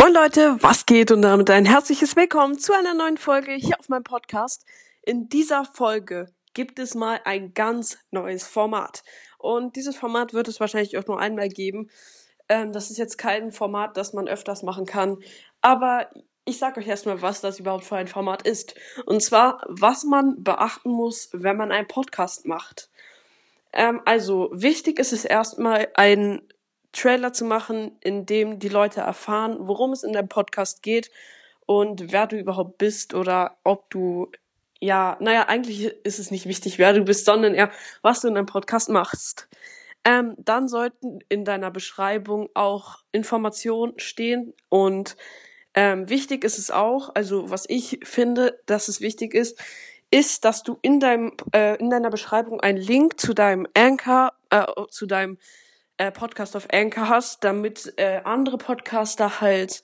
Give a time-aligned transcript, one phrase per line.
[0.00, 3.90] Moin Leute, was geht und damit ein herzliches Willkommen zu einer neuen Folge hier auf
[3.90, 4.64] meinem Podcast.
[5.02, 9.02] In dieser Folge gibt es mal ein ganz neues Format.
[9.36, 11.90] Und dieses Format wird es wahrscheinlich auch nur einmal geben.
[12.48, 15.18] Ähm, das ist jetzt kein Format, das man öfters machen kann.
[15.60, 16.08] Aber
[16.46, 18.74] ich sage euch erstmal, was das überhaupt für ein Format ist.
[19.04, 22.88] Und zwar, was man beachten muss, wenn man einen Podcast macht.
[23.74, 26.40] Ähm, also, wichtig ist es erstmal, ein
[26.92, 31.10] Trailer zu machen, in dem die Leute erfahren, worum es in deinem Podcast geht
[31.66, 34.30] und wer du überhaupt bist oder ob du,
[34.80, 37.70] ja, naja, eigentlich ist es nicht wichtig, wer du bist, sondern eher,
[38.02, 39.48] was du in deinem Podcast machst.
[40.04, 45.16] Ähm, dann sollten in deiner Beschreibung auch Informationen stehen und
[45.74, 49.62] ähm, wichtig ist es auch, also was ich finde, dass es wichtig ist,
[50.10, 54.66] ist, dass du in deinem äh, in deiner Beschreibung einen Link zu deinem Anchor, äh,
[54.88, 55.38] zu deinem
[56.00, 59.82] äh, Podcast auf Anchor hast, damit äh, andere Podcaster halt,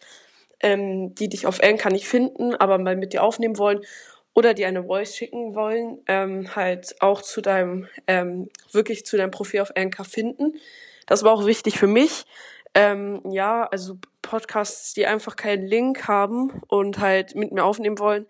[0.60, 3.82] ähm, die dich auf Anchor nicht finden, aber mal mit dir aufnehmen wollen
[4.32, 9.30] oder dir eine Voice schicken wollen, ähm, halt auch zu deinem, ähm, wirklich zu deinem
[9.30, 10.54] Profil auf Anchor finden.
[11.06, 12.24] Das war auch wichtig für mich.
[12.74, 18.26] Ähm, ja, also Podcasts, die einfach keinen Link haben und halt mit mir aufnehmen wollen,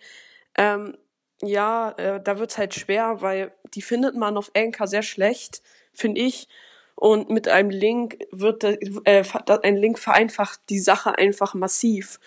[0.58, 0.98] ähm,
[1.41, 6.20] ja, äh, da wird's halt schwer, weil die findet man auf Anchor sehr schlecht, finde
[6.20, 6.48] ich.
[6.97, 9.22] Und mit einem Link wird äh,
[9.62, 12.19] ein Link vereinfacht die Sache einfach massiv.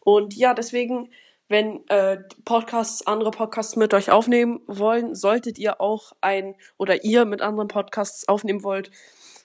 [0.00, 1.10] Und ja, deswegen,
[1.48, 7.24] wenn äh, Podcasts, andere Podcasts mit euch aufnehmen wollen, solltet ihr auch ein oder ihr
[7.24, 8.90] mit anderen Podcasts aufnehmen wollt,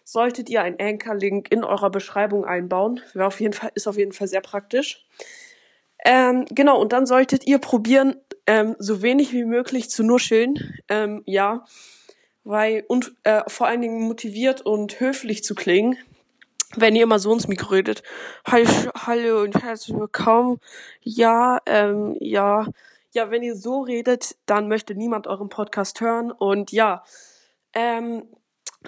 [0.04, 3.00] solltet ihr einen Anchor-Link in eurer Beschreibung einbauen.
[3.14, 5.06] Wäre auf jeden Fall, ist auf jeden Fall sehr praktisch.
[6.06, 10.82] Ähm, genau, und dann solltet ihr probieren, ähm, so wenig wie möglich zu nuscheln.
[10.90, 11.64] Ähm, ja,
[12.44, 15.98] weil und äh, vor allen Dingen motiviert und höflich zu klingen,
[16.76, 18.04] wenn ihr immer so ins Mikro redet.
[18.46, 20.60] Hallo, und herzlich willkommen.
[21.02, 22.68] Ja, ähm, ja,
[23.12, 27.04] ja, wenn ihr so redet, dann möchte niemand euren Podcast hören und ja,
[27.74, 28.28] ähm,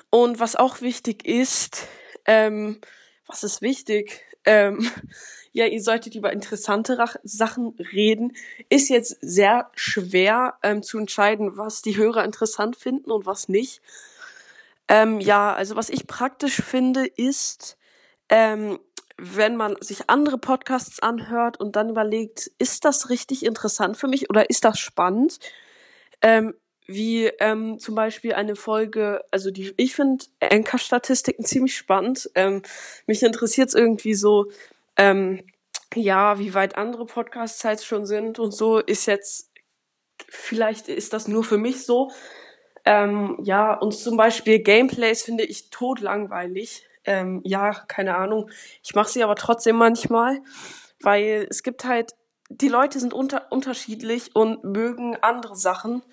[0.09, 1.88] und was auch wichtig ist,
[2.25, 2.81] ähm,
[3.28, 4.24] was ist wichtig?
[4.45, 4.89] Ähm,
[5.53, 8.33] ja, ihr solltet über interessante Sachen reden.
[8.69, 13.81] Ist jetzt sehr schwer ähm, zu entscheiden, was die Hörer interessant finden und was nicht.
[14.88, 17.78] Ähm, ja, also was ich praktisch finde, ist,
[18.28, 18.79] ähm,
[19.17, 24.29] wenn man sich andere Podcasts anhört und dann überlegt, ist das richtig interessant für mich
[24.29, 25.39] oder ist das spannend?
[26.22, 26.53] Ähm,
[26.88, 32.29] wie ähm, zum Beispiel eine Folge, also die, ich finde Anchor-Statistiken ziemlich spannend.
[32.35, 32.62] Ähm,
[33.07, 34.51] mich interessiert es irgendwie so,
[34.97, 35.44] ähm,
[35.94, 39.51] ja, wie weit andere Podcasts halt schon sind und so, ist jetzt,
[40.29, 42.12] vielleicht ist das nur für mich so.
[42.85, 46.85] Ähm, ja, und zum Beispiel Gameplays finde ich totlangweilig.
[47.03, 48.50] Ähm, ja, keine Ahnung.
[48.84, 50.40] Ich mache sie aber trotzdem manchmal,
[51.01, 52.13] weil es gibt halt,
[52.50, 56.03] die Leute sind unter, unterschiedlich und mögen andere Sachen.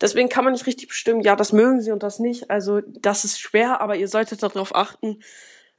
[0.00, 2.50] Deswegen kann man nicht richtig bestimmen, ja, das mögen sie und das nicht.
[2.50, 5.18] Also das ist schwer, aber ihr solltet darauf achten,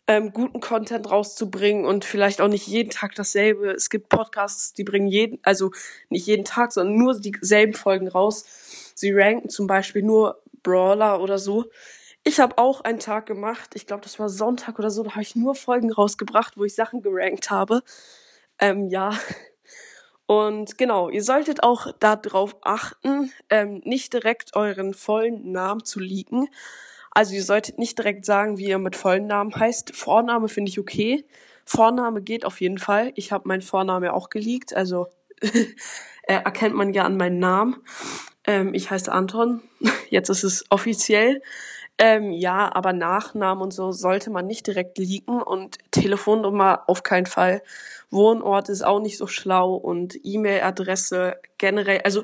[0.07, 3.71] ähm, guten Content rauszubringen und vielleicht auch nicht jeden Tag dasselbe.
[3.71, 5.71] Es gibt Podcasts, die bringen jeden, also
[6.09, 8.45] nicht jeden Tag, sondern nur dieselben Folgen raus.
[8.95, 11.65] Sie ranken zum Beispiel nur Brawler oder so.
[12.25, 15.21] Ich habe auch einen Tag gemacht, ich glaube, das war Sonntag oder so, da habe
[15.21, 17.83] ich nur Folgen rausgebracht, wo ich Sachen gerankt habe.
[18.59, 19.17] Ähm, ja.
[20.25, 26.47] Und genau, ihr solltet auch darauf achten, ähm, nicht direkt euren vollen Namen zu leaken.
[27.11, 29.95] Also ihr solltet nicht direkt sagen, wie ihr mit vollen Namen heißt.
[29.95, 31.25] Vorname finde ich okay.
[31.65, 33.11] Vorname geht auf jeden Fall.
[33.15, 35.07] Ich habe meinen Vorname auch geleakt, also
[35.41, 37.77] äh, erkennt man ja an meinen Namen.
[38.45, 39.61] Ähm, ich heiße Anton.
[40.09, 41.41] Jetzt ist es offiziell.
[41.97, 47.27] Ähm, ja, aber Nachnamen und so sollte man nicht direkt leaken und Telefonnummer auf keinen
[47.27, 47.61] Fall.
[48.09, 52.01] Wohnort ist auch nicht so schlau und E-Mail-Adresse generell.
[52.03, 52.23] Also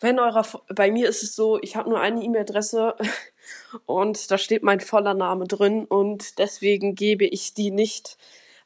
[0.00, 2.96] wenn eurer, bei mir ist es so, ich habe nur eine E-Mail-Adresse
[3.86, 8.18] und da steht mein voller Name drin und deswegen gebe ich die nicht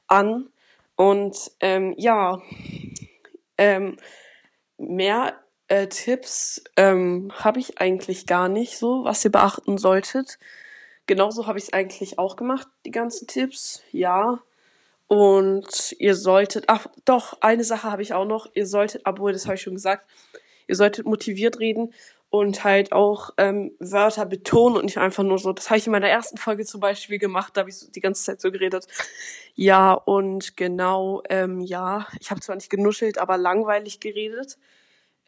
[0.06, 0.48] an.
[0.96, 2.42] Und ähm, ja,
[3.58, 3.98] ähm,
[4.78, 5.34] mehr
[5.68, 10.38] äh, Tipps ähm, habe ich eigentlich gar nicht so, was ihr beachten solltet.
[11.06, 14.40] Genauso habe ich es eigentlich auch gemacht, die ganzen Tipps, ja.
[15.06, 19.46] Und ihr solltet, ach doch, eine Sache habe ich auch noch, ihr solltet, obwohl das
[19.46, 20.06] habe ich schon gesagt,
[20.66, 21.94] ihr solltet motiviert reden
[22.30, 25.52] und halt auch ähm, Wörter betonen und nicht einfach nur so.
[25.54, 28.00] Das habe ich in meiner ersten Folge zum Beispiel gemacht, da habe ich so die
[28.00, 28.86] ganze Zeit so geredet.
[29.54, 34.58] Ja, und genau, ähm, ja, ich habe zwar nicht genuschelt, aber langweilig geredet.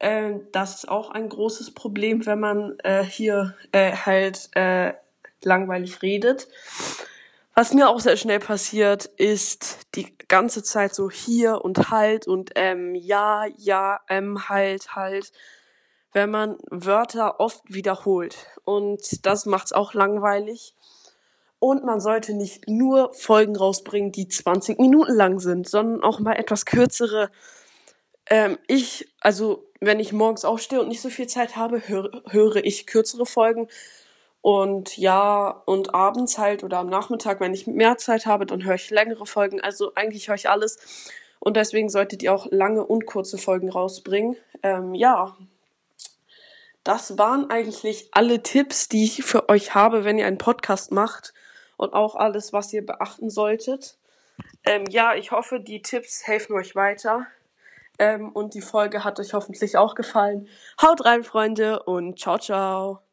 [0.00, 4.94] Ähm, das ist auch ein großes Problem, wenn man äh, hier äh, halt äh,
[5.42, 6.48] langweilig redet.
[7.54, 12.52] Was mir auch sehr schnell passiert, ist die ganze Zeit so hier und halt und
[12.54, 15.32] ähm, ja, ja, ähm, halt, halt,
[16.12, 18.36] wenn man Wörter oft wiederholt.
[18.64, 20.74] Und das macht's auch langweilig.
[21.58, 26.36] Und man sollte nicht nur Folgen rausbringen, die 20 Minuten lang sind, sondern auch mal
[26.36, 27.30] etwas kürzere.
[28.30, 32.56] Ähm, ich, also wenn ich morgens aufstehe und nicht so viel Zeit habe, höre, höre
[32.56, 33.68] ich kürzere Folgen
[34.42, 38.76] und ja, und abends halt oder am Nachmittag, wenn ich mehr Zeit habe, dann höre
[38.76, 39.60] ich längere Folgen.
[39.60, 40.78] Also eigentlich höre ich alles.
[41.40, 44.36] Und deswegen solltet ihr auch lange und kurze Folgen rausbringen.
[44.62, 45.36] Ähm, ja,
[46.84, 51.34] das waren eigentlich alle Tipps, die ich für euch habe, wenn ihr einen Podcast macht.
[51.76, 53.96] Und auch alles, was ihr beachten solltet.
[54.64, 57.26] Ähm, ja, ich hoffe, die Tipps helfen euch weiter.
[58.00, 60.48] Ähm, und die Folge hat euch hoffentlich auch gefallen.
[60.82, 63.09] Haut rein, Freunde, und ciao, ciao.